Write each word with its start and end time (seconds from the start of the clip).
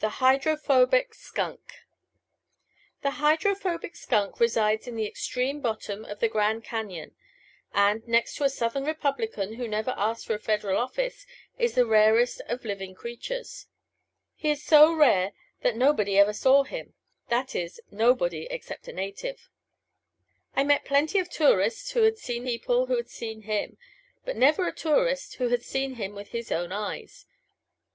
The 0.00 0.08
Hydrophobic 0.08 1.12
Skunk 1.12 1.60
By 1.66 1.72
Irvin 1.72 1.74
S. 1.74 1.80
Cobb 1.90 3.02
THE 3.02 3.10
Hydrophobic 3.20 3.96
Skunk 3.96 4.40
resides 4.40 4.88
at 4.88 4.94
the 4.94 5.06
extreme 5.06 5.60
bottom 5.60 6.06
of 6.06 6.20
the 6.20 6.28
Grand 6.28 6.64
Cañon 6.64 7.10
and, 7.74 8.08
next 8.08 8.36
to 8.36 8.44
a 8.44 8.48
Southern 8.48 8.86
Republican 8.86 9.56
who 9.56 9.68
never 9.68 9.92
asked 9.98 10.24
for 10.24 10.32
a 10.34 10.38
Federal 10.38 10.78
office, 10.78 11.26
is 11.58 11.74
the 11.74 11.84
rarest 11.84 12.40
of 12.48 12.64
living 12.64 12.94
creatures. 12.94 13.66
He 14.36 14.48
is 14.48 14.62
so 14.64 14.94
rare 14.94 15.32
that 15.60 15.76
nobody 15.76 16.16
ever 16.16 16.32
saw 16.32 16.62
him 16.64 16.94
that 17.28 17.54
is, 17.54 17.82
nobody 17.90 18.46
except 18.46 18.88
a 18.88 18.92
native. 18.94 19.50
I 20.56 20.64
met 20.64 20.86
plenty 20.86 21.18
of 21.18 21.28
tourists 21.28 21.90
who 21.90 22.04
had 22.04 22.16
seen 22.16 22.44
people 22.44 22.86
who 22.86 22.96
had 22.96 23.10
seen 23.10 23.42
him, 23.42 23.76
but 24.24 24.34
never 24.38 24.66
a 24.66 24.72
tourist 24.74 25.34
who 25.34 25.48
had 25.48 25.62
seen 25.62 25.96
him 25.96 26.14
with 26.14 26.28
his 26.28 26.50
own 26.50 26.72
eyes. 26.72 27.26